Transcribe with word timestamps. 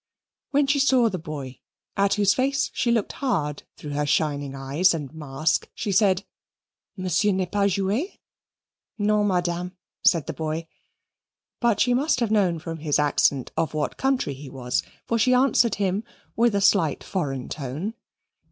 When 0.49 0.65
she 0.65 0.79
saw 0.79 1.09
the 1.09 1.19
boy, 1.19 1.59
at 1.95 2.15
whose 2.15 2.33
face 2.33 2.71
she 2.73 2.89
looked 2.91 3.11
hard 3.11 3.61
through 3.77 3.91
her 3.91 4.07
shining 4.07 4.55
eyes 4.55 4.95
and 4.95 5.13
mask, 5.13 5.69
she 5.75 5.91
said, 5.91 6.25
"Monsieur 6.97 7.31
n'est 7.31 7.51
pas 7.51 7.71
joueur?" 7.71 8.07
"Non, 8.97 9.27
Madame," 9.27 9.77
said 10.03 10.25
the 10.25 10.33
boy; 10.33 10.65
but 11.59 11.79
she 11.81 11.93
must 11.93 12.19
have 12.19 12.31
known, 12.31 12.57
from 12.57 12.79
his 12.79 12.97
accent, 12.97 13.51
of 13.55 13.75
what 13.75 13.97
country 13.97 14.33
he 14.33 14.49
was, 14.49 14.81
for 15.05 15.19
she 15.19 15.35
answered 15.35 15.75
him 15.75 16.03
with 16.35 16.55
a 16.55 16.61
slight 16.61 17.03
foreign 17.03 17.47
tone. 17.47 17.93